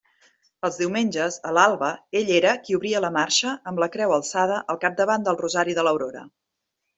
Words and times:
Els 0.67 0.77
diumenges, 0.83 1.35
a 1.49 1.51
l'alba, 1.57 1.89
ell 2.21 2.31
era 2.37 2.53
qui 2.63 2.77
obria 2.77 3.01
la 3.05 3.11
marxa 3.19 3.53
amb 3.73 3.83
la 3.85 3.89
creu 3.97 4.15
alçada 4.17 4.59
al 4.75 4.81
capdavant 4.87 5.29
del 5.29 5.39
rosari 5.45 5.77
de 5.81 5.85
l'aurora. 5.91 6.27